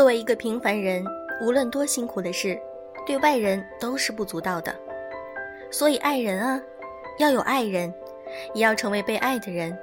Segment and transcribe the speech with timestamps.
[0.00, 1.04] 作为一个平凡人，
[1.42, 2.58] 无论多辛苦的事，
[3.06, 4.74] 对外人都是不足道的。
[5.70, 6.58] 所以爱人啊，
[7.18, 7.92] 要有爱人，
[8.54, 9.78] 也要成为被爱的人，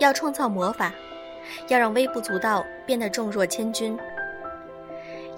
[0.00, 0.92] 要创造魔法，
[1.68, 3.98] 要让微不足道变得重若千钧，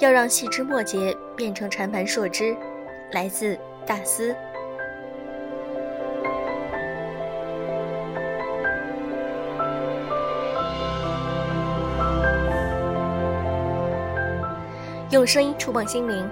[0.00, 2.56] 要让细枝末节变成缠盘硕枝。
[3.12, 3.56] 来自
[3.86, 4.34] 大思。
[15.10, 16.24] 用声音触碰心灵，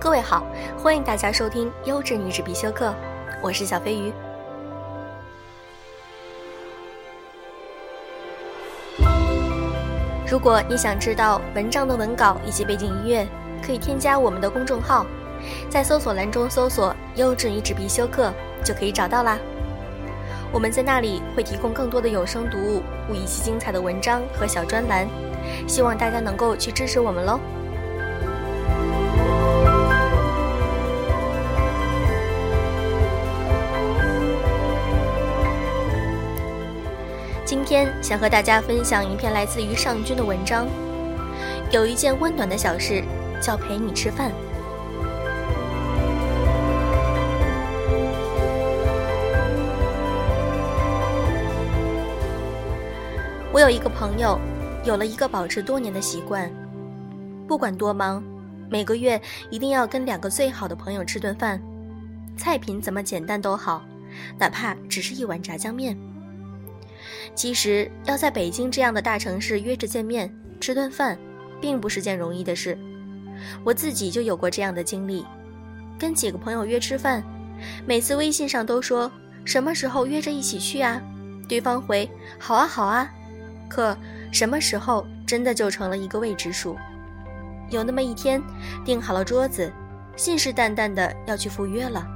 [0.00, 0.46] 各位好，
[0.78, 2.94] 欢迎大家收听优质女子必修课，
[3.42, 4.12] 我是小飞鱼。
[10.30, 13.26] 如果你想知道文章的文稿以及背景音乐，
[13.60, 15.04] 可以添加我们的公众号，
[15.68, 19.36] 在搜索栏中搜索“优质女子必修课”就可以找到啦。
[20.52, 25.08] 我们在那里会提供更多的有声读物以及精彩的文章和小专栏，
[25.66, 27.40] 希望大家能够去支持我们喽。
[37.64, 40.66] 今天想和大家分享一篇来自于尚君的文章。
[41.70, 43.04] 有一件温暖的小事，
[43.40, 44.32] 叫陪你吃饭。
[53.52, 54.36] 我有一个朋友，
[54.82, 56.50] 有了一个保持多年的习惯，
[57.46, 58.20] 不管多忙，
[58.68, 61.62] 每个月一定要跟两个最好的朋友吃顿饭，
[62.36, 63.84] 菜品怎么简单都好，
[64.36, 65.96] 哪怕只是一碗炸酱面。
[67.34, 71.18] 其实要在北京这样的大城市约着见面吃顿饭，
[71.60, 72.76] 并不是件容易的事。
[73.64, 75.24] 我自己就有过这样的经历，
[75.98, 77.22] 跟几个朋友约吃饭，
[77.86, 79.10] 每次微信上都说
[79.44, 81.00] 什么时候约着一起去啊，
[81.48, 82.08] 对方回
[82.38, 83.10] 好啊好啊，
[83.68, 83.96] 可
[84.30, 86.76] 什么时候真的就成了一个未知数。
[87.70, 88.42] 有那么一天，
[88.84, 89.72] 订好了桌子，
[90.14, 92.06] 信誓旦旦的要去赴约了，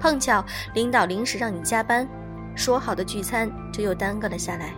[0.00, 0.44] 碰巧
[0.74, 2.06] 领导临时让你加班。
[2.54, 4.72] 说好的聚餐就又耽搁了下来。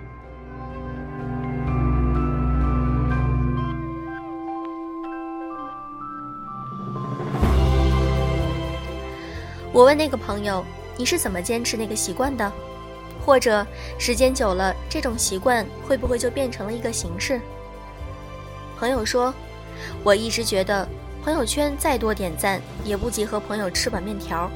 [9.72, 10.64] 我问那个朋友
[10.96, 12.50] ：“你是怎么坚持那个习惯的？
[13.26, 13.66] 或者
[13.98, 17.40] 时间久了，这种习惯会不会就变成了一个形式？”
[18.78, 19.34] 朋友说
[20.04, 20.88] ：“我一直觉得
[21.24, 24.48] 朋友圈再多点赞，也不及和朋友吃碗面条。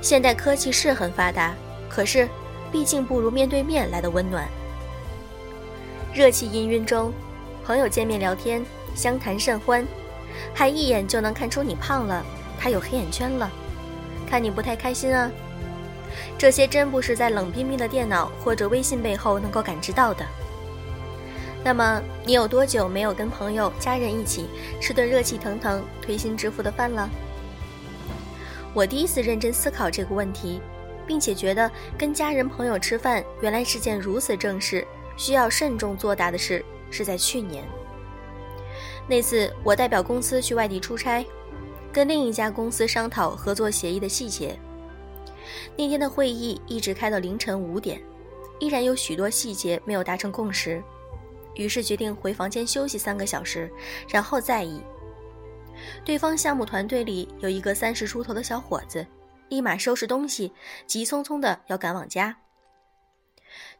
[0.00, 1.54] 现代科技是很发达。”
[1.94, 2.26] 可是，
[2.72, 4.48] 毕竟不如面对面来的温暖。
[6.14, 7.12] 热气氤氲中，
[7.66, 8.64] 朋友见面聊天，
[8.94, 9.86] 相谈甚欢，
[10.54, 12.24] 还一眼就能看出你胖了，
[12.58, 13.50] 他有黑眼圈了，
[14.26, 15.30] 看你不太开心啊。
[16.38, 20.24] 这些真不是在冷冰冰的电脑或者微信背后能够感知到的。
[21.62, 24.48] 那么，你有多久没有跟朋友、家人一起
[24.80, 27.06] 吃顿热气腾腾、推心置腹的饭了？
[28.72, 30.58] 我第一次认真思考这个问题。
[31.12, 34.82] 并且觉得跟家人朋友吃饭原来是件如此正式、
[35.14, 37.62] 需要慎重作答的事，是在去年。
[39.06, 41.22] 那次我代表公司去外地出差，
[41.92, 44.58] 跟另一家公司商讨合作协议的细节。
[45.76, 48.02] 那天的会议一直开到凌晨五点，
[48.58, 50.82] 依然有许多细节没有达成共识，
[51.56, 53.70] 于是决定回房间休息三个小时，
[54.08, 54.80] 然后再议。
[56.06, 59.06] 对方项目团队里有一个三十出头的小伙子。
[59.52, 60.54] 立马收拾东西，
[60.86, 62.38] 急匆匆的要赶往家。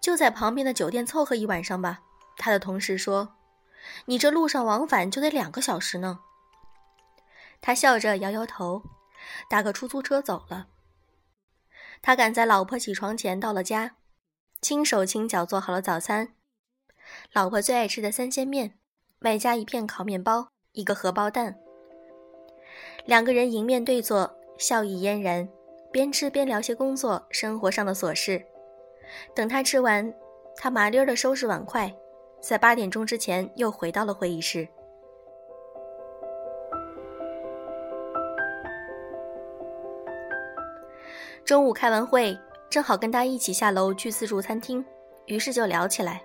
[0.03, 2.03] 就在旁边的酒店凑合一晚上吧。
[2.37, 3.37] 他的同事说
[4.05, 6.21] ：“你这路上往返就得两个小时呢。”
[7.63, 8.83] 他笑着摇摇头，
[9.49, 10.67] 打个出租车走了。
[12.03, 13.97] 他赶在老婆起床前到了家，
[14.61, 16.35] 轻手轻脚做好了早餐，
[17.33, 18.79] 老婆最爱吃的三鲜面，
[19.21, 21.59] 外加一片烤面包，一个荷包蛋。
[23.07, 25.49] 两个人迎面对坐，笑意嫣然。
[25.93, 28.43] 边吃边聊些工作、生活上的琐事。
[29.35, 30.13] 等他吃完，
[30.57, 31.95] 他麻溜的收拾碗筷，
[32.41, 34.67] 在八点钟之前又回到了会议室。
[41.45, 42.39] 中午开完会，
[42.71, 44.83] 正好跟他一起下楼去自助餐厅，
[45.27, 46.23] 于是就聊起来。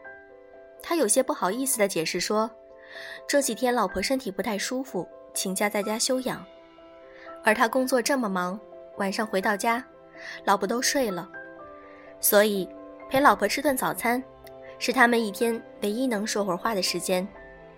[0.81, 2.49] 他有些不好意思的解释说，
[3.27, 6.45] 这几天老婆身体不太舒服，请假在家休养，
[7.43, 8.57] 而他工作这么忙。
[8.97, 9.83] 晚上回到家，
[10.45, 11.29] 老婆都睡了，
[12.19, 12.67] 所以
[13.09, 14.21] 陪老婆吃顿早餐，
[14.79, 17.27] 是他们一天唯一能说会儿话的时间，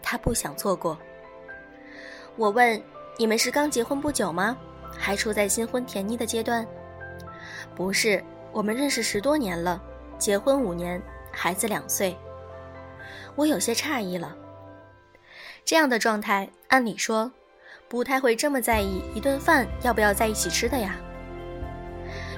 [0.01, 0.97] 他不想错过。
[2.37, 2.81] 我问
[3.19, 4.57] ：“你们是刚结婚不久吗？
[4.97, 6.65] 还处在新婚甜腻的阶段
[7.75, 8.23] ？”“不是，
[8.53, 9.81] 我们认识十多年了，
[10.17, 11.01] 结婚五年，
[11.31, 12.17] 孩子两岁。”
[13.35, 14.35] 我有些诧异了。
[15.65, 17.29] 这样的状态，按理说，
[17.89, 20.95] 不太会这么在意一顿饭要不要在一起吃的呀。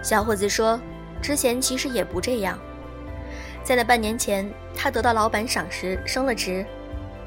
[0.02, 0.80] 小伙子说，
[1.22, 2.58] 之前其实也不这样。
[3.64, 6.66] 在那半年前，他得到老板赏识，升了职，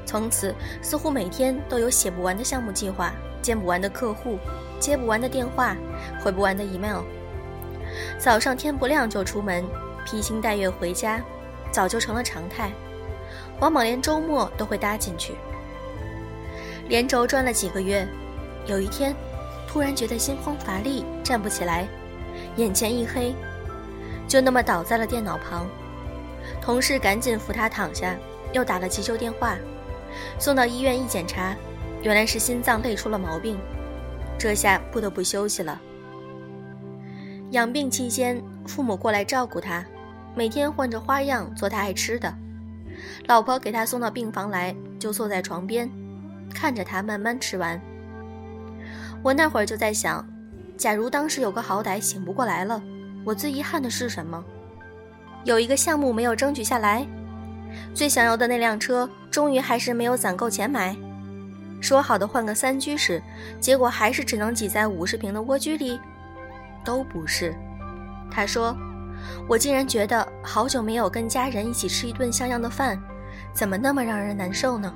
[0.05, 4.37] 从此似乎每天都有写不完的项目计划，见不完的客户，
[4.79, 5.75] 接不完的电话，
[6.21, 7.03] 回不完的 email。
[8.19, 9.63] 早上天不亮就出门，
[10.05, 11.21] 披星戴月回家，
[11.71, 12.71] 早就成了常态，
[13.61, 15.33] 往往连周末都会搭进去。
[16.89, 18.05] 连轴转了几个月，
[18.65, 19.15] 有一天，
[19.65, 21.87] 突然觉得心慌乏力，站不起来，
[22.57, 23.35] 眼前一黑，
[24.27, 25.67] 就那么倒在了电脑旁。
[26.61, 28.15] 同事赶紧扶他躺下，
[28.53, 29.55] 又打了急救电话，
[30.39, 31.55] 送到医院一检查，
[32.01, 33.57] 原来是心脏累出了毛病，
[34.37, 35.79] 这下不得不休息了。
[37.51, 39.85] 养病期间，父母过来照顾他，
[40.35, 42.33] 每天换着花样做他爱吃的。
[43.27, 45.89] 老婆给他送到病房来，就坐在床边，
[46.53, 47.79] 看着他慢慢吃完。
[49.21, 50.25] 我那会儿就在想，
[50.77, 52.81] 假如当时有个好歹醒不过来了，
[53.23, 54.43] 我最遗憾的是什么？
[55.43, 57.05] 有一个项目没有争取下来，
[57.93, 60.95] 最想要的那辆车终于还是没有攒够钱买。
[61.81, 63.21] 说好的换个三居室，
[63.59, 65.99] 结果还是只能挤在五十平的蜗居里。
[66.83, 67.55] 都不是，
[68.29, 68.75] 他说
[69.47, 72.99] ：“我竟然觉得好久没有跟家人一起吃一顿像样的饭，
[73.53, 74.93] 怎么那么让人难受呢？”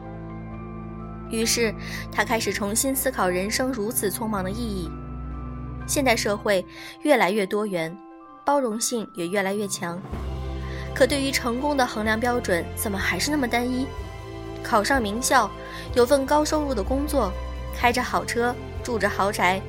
[1.29, 1.73] 于是
[2.11, 4.89] 他开始重新思考人生如此匆忙的意义。
[5.89, 6.63] 现代社会
[7.01, 7.97] 越来越多元，
[8.45, 9.99] 包容性也越来越强。
[10.93, 13.87] 可对于成功的衡量标准，怎么还是那么单一？
[14.61, 15.49] 考上名校，
[15.95, 17.31] 有份高收入的工作，
[17.75, 19.59] 开着好车，住着豪宅，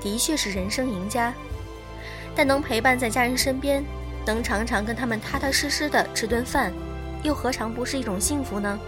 [0.00, 1.34] 的确是人生赢家。
[2.36, 3.84] 但能陪伴在家人身边，
[4.24, 6.72] 能常常跟他们踏踏实实的吃顿饭，
[7.24, 8.78] 又何尝不是一种幸福呢？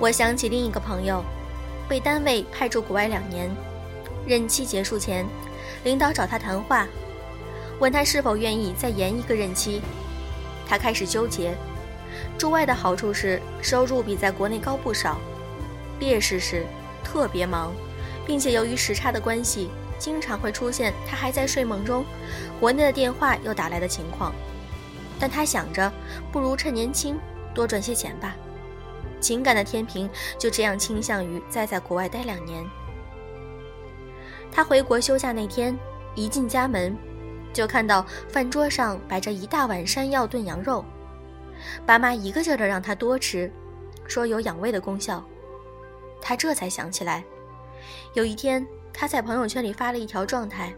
[0.00, 1.22] 我想起另一个朋友，
[1.86, 3.50] 被单位派驻国外两年，
[4.28, 5.26] 任期结束前，
[5.84, 6.86] 领导找他谈话。
[7.80, 9.80] 问他是否愿意再延一个任期，
[10.68, 11.54] 他开始纠结。
[12.36, 15.18] 驻外的好处是收入比在国内高不少，
[15.98, 16.66] 劣势是
[17.02, 17.72] 特别忙，
[18.26, 22.04] 并且由于时差的关系，经常会出现他还在睡梦中，
[22.60, 24.34] 国内的电话又打来的情况。
[25.18, 25.90] 但他想着，
[26.30, 27.18] 不如趁年轻
[27.54, 28.36] 多赚些钱吧。
[29.20, 30.08] 情感的天平
[30.38, 32.64] 就这样倾向于再在国外待两年。
[34.50, 35.78] 他回国休假那天，
[36.14, 36.96] 一进家门。
[37.50, 40.84] 就看到饭桌上摆着一大碗山药炖羊肉，
[41.86, 43.50] 爸妈一个劲儿的让他多吃，
[44.06, 45.24] 说有养胃的功效。
[46.20, 47.24] 他这才想起来，
[48.12, 50.72] 有一天他在朋友圈里发了一条状态，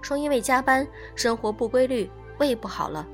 [0.00, 2.08] 说因为加班、生活不规律，
[2.38, 3.06] 胃不好了。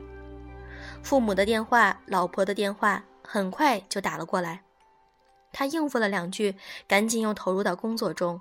[1.02, 4.60] 父母的电话、老婆的电话很快就打了过来，
[5.52, 6.54] 他应付了两句，
[6.86, 8.40] 赶紧又投入到工作中。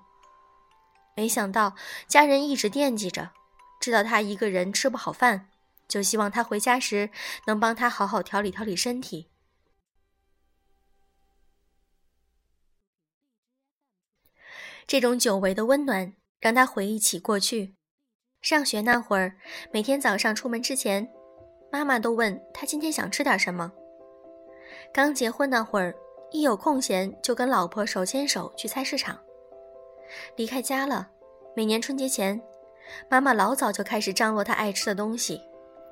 [1.20, 1.76] 没想到
[2.08, 3.32] 家人一直惦记着。
[3.82, 5.50] 知道他一个人吃不好饭，
[5.86, 7.10] 就希望他回家时
[7.46, 9.30] 能帮他好好调理调理身体。
[14.88, 17.76] 这种久违的温暖让他回忆起过去，
[18.42, 19.36] 上学那会儿，
[19.74, 21.12] 每天早上出门之前，
[21.70, 23.74] 妈妈都问他今天想吃点什么。
[24.94, 25.94] 刚结婚那会儿，
[26.32, 29.20] 一有空闲就跟老婆手牵手去菜市场。
[30.36, 31.08] 离开家了，
[31.56, 32.42] 每年春节前。
[33.08, 35.42] 妈妈老早就开始张罗她爱吃的东西，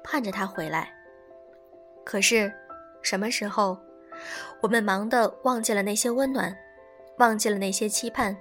[0.04, 0.92] 盼着他回来。
[2.04, 2.52] 可是，
[3.04, 3.78] 什么时候，
[4.62, 6.58] 我们忙得忘记了那些温暖，
[7.20, 8.36] 忘记了那些期盼，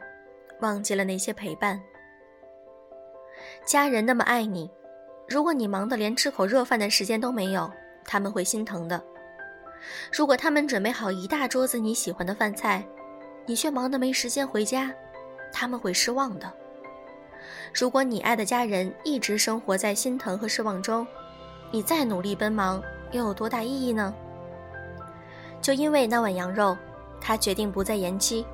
[0.60, 1.78] 忘记了那些陪伴？
[3.66, 4.70] 家人那么爱你，
[5.28, 7.70] 如果你忙得连吃口热饭的时间都没有，
[8.04, 8.98] 他们会心疼的；
[10.10, 12.82] 如果他们准备好一大桌子你喜欢的饭菜，
[13.44, 14.90] 你却忙得没时间回家，
[15.58, 16.52] 他们会失望的。
[17.72, 21.06] 如果你爱的家人一直生活在心疼和失望中，
[21.70, 24.12] 你再努力奔忙又有多大意义呢？
[25.62, 26.76] 就因为那碗羊肉，
[27.22, 28.44] 他决定不再延期。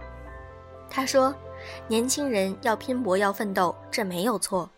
[0.89, 1.35] 他说
[1.89, 4.71] ：“年轻人要拼搏，要奋斗，这没有错。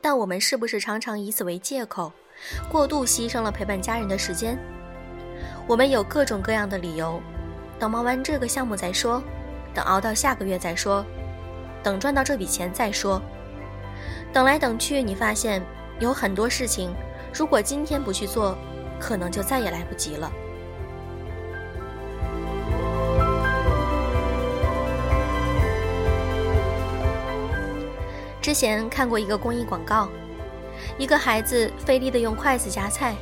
[0.00, 2.12] 但我们是不是常常以此为借口，
[2.68, 4.58] 过度牺牲了陪伴家人的时间？
[5.68, 7.20] 我们有各种各样的理由：
[7.78, 9.22] 等忙完这个项目再说，
[9.72, 11.04] 等熬到下个月再说，
[11.82, 13.20] 等赚到这笔钱再说。”
[14.32, 15.62] 等来等去，你发现
[15.98, 16.90] 有很多事情，
[17.34, 18.56] 如果今天不去做，
[18.98, 20.32] 可能就再也来不及了。
[28.40, 30.08] 之前看过一个公益广告，
[30.98, 33.14] 一个孩子费力的用筷子夹菜，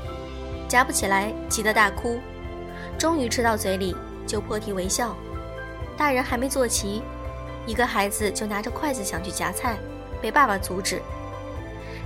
[0.66, 2.18] 夹不起来，急得大哭，
[2.96, 3.94] 终于吃到嘴里，
[4.26, 5.14] 就破涕为笑，
[5.96, 7.02] 大人还没坐齐，
[7.66, 9.78] 一个孩子就拿着筷子想去夹菜，
[10.20, 11.00] 被爸爸阻止。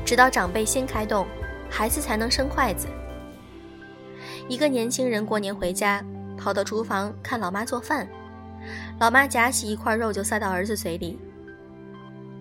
[0.05, 1.27] 直到长辈先开动，
[1.71, 2.87] 孩子才能伸筷子。
[4.49, 6.05] 一个年轻人过年回家，
[6.37, 8.07] 跑到厨房看老妈做饭，
[9.01, 11.19] 老妈夹起一块肉就塞到儿子嘴里。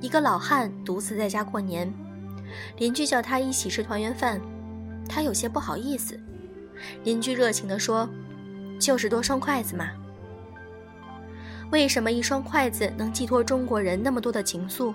[0.02, 1.92] 一个老汉独自在家过年，
[2.78, 4.42] 邻居叫他一起吃团圆饭，
[5.08, 6.20] 他有些不好意思。
[7.06, 8.10] 邻居热情地说
[8.78, 9.92] ：“就是多双筷子嘛。”
[11.74, 14.94] 为什么一双筷子能寄托中国人那么多的情愫？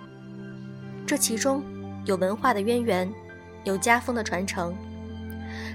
[1.05, 1.61] 这其中
[2.05, 3.13] 有文化的渊源，
[3.65, 4.73] 有家风的传承，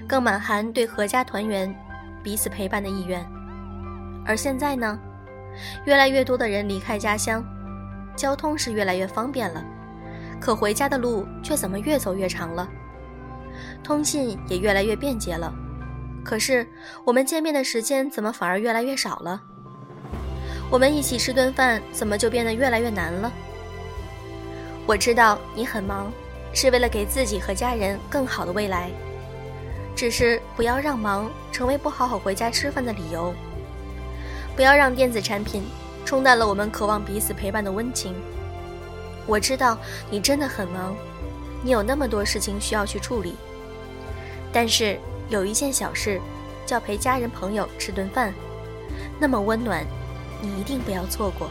[0.08, 1.72] 更满含对阖家团圆、
[2.22, 3.22] 彼此陪伴的意愿。
[4.24, 4.98] 而现在呢，
[5.84, 7.44] 越来越多的人离开家乡。
[8.16, 9.62] 交通是越来越方便了，
[10.40, 12.66] 可回家的路却怎么越走越长了？
[13.82, 15.52] 通信也越来越便捷了，
[16.24, 16.66] 可是
[17.04, 19.42] 我们见面的时间怎么反而越来越少了？
[20.74, 23.32] 我们一起吃顿饭怎么就变得越来越难了？
[24.86, 26.12] 我知道你很忙，
[26.52, 28.90] 是为了给自己和家人更好的未来，
[29.94, 33.32] 只是不要让忙成为不好好回家吃饭的理由，
[34.56, 35.62] 不要让电子产品。
[36.04, 38.12] 冲淡了我们渴望彼此陪伴的温情。
[39.26, 39.78] 我知道
[40.10, 40.96] 你真的很忙，
[41.62, 43.36] 你有那么多事情需要去处理。
[44.52, 46.20] 但是有一件小事，
[46.66, 48.34] 叫陪家人朋友吃顿饭，
[49.20, 49.86] 那么温暖，
[50.44, 51.50] 你一定不要错过。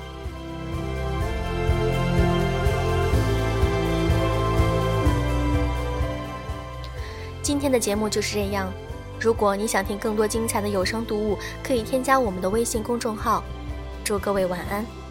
[7.41, 8.71] 今天的节目就是这样。
[9.19, 13.43] 如果你想听更多精彩的有声读物，可以添加我们的微信公众号。
[14.03, 15.02] 祝各位晚安。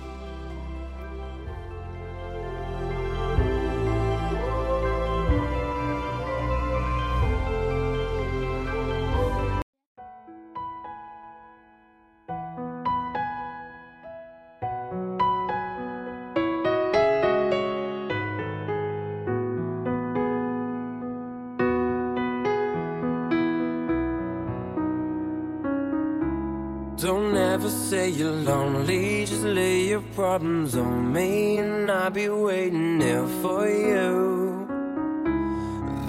[27.92, 33.68] Say you're lonely, just lay your problems on me, and I'll be waiting there for
[33.68, 34.66] you.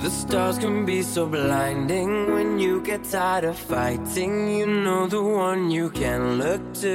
[0.02, 4.34] The stars can be so blinding when you get tired of fighting.
[4.60, 6.94] You know the one you can look to.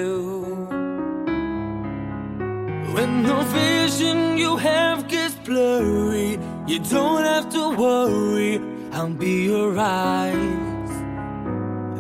[2.94, 8.54] When the vision you have gets blurry, you don't have to worry,
[8.92, 10.92] I'll be your eyes.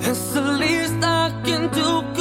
[0.02, 2.17] That's the least I can do,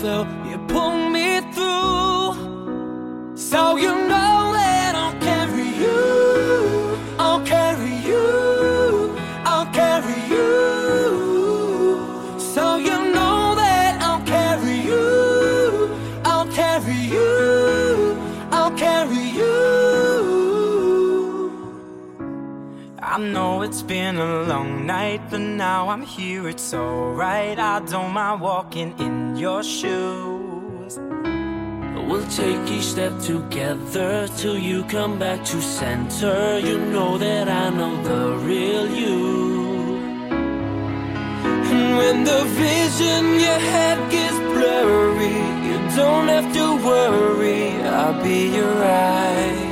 [0.00, 3.36] fell, you pulled me through.
[3.36, 8.26] So you know that I'll carry you, I'll carry you,
[9.44, 10.50] I'll carry you.
[12.38, 15.90] So you know that I'll carry you,
[16.24, 18.16] I'll carry you,
[18.52, 19.56] I'll carry you.
[23.00, 27.58] I know it's been a long night, but now I'm here, it's alright.
[27.58, 30.98] I don't mind walking in your shoes.
[32.08, 36.58] We'll take each step together till you come back to center.
[36.58, 39.98] You know that I know the real you.
[41.70, 48.56] And when the vision you had gets blurry, you don't have to worry, I'll be
[48.56, 49.67] your eyes.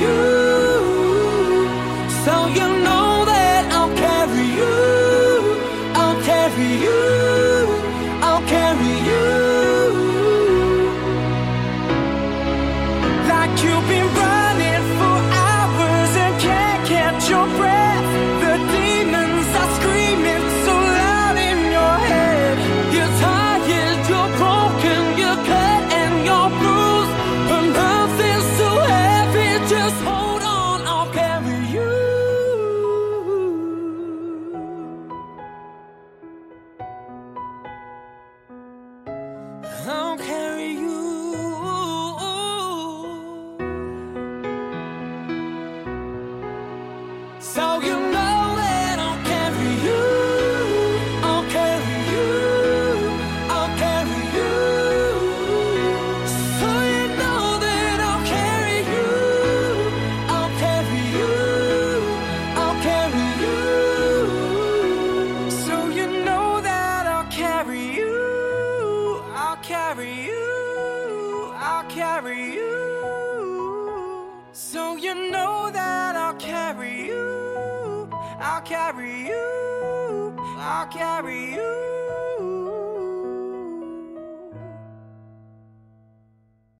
[0.00, 0.43] You.